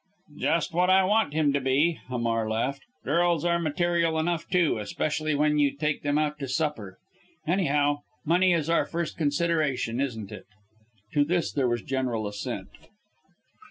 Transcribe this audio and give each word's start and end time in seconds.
"Just 0.35 0.73
what 0.73 0.89
I 0.89 1.03
want 1.03 1.31
him 1.35 1.53
to 1.53 1.61
be!" 1.61 1.99
Hamar 2.07 2.49
laughed. 2.49 2.81
"Girls 3.03 3.45
are 3.45 3.59
material 3.59 4.17
enough 4.17 4.47
too 4.49 4.79
especially 4.79 5.35
when 5.35 5.59
you 5.59 5.69
take 5.77 6.01
them 6.01 6.17
out 6.17 6.39
to 6.39 6.47
supper. 6.47 6.97
Anyhow, 7.45 7.99
money 8.25 8.51
is 8.51 8.67
our 8.67 8.87
first 8.87 9.15
consideration, 9.15 10.01
isn't 10.01 10.31
it?" 10.31 10.47
To 11.13 11.23
this 11.23 11.51
there 11.51 11.69
was 11.69 11.83
general 11.83 12.27
assent. 12.27 12.69